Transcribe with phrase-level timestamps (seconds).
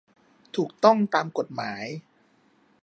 [0.55, 1.85] ถูกต้องตามกฎหมาย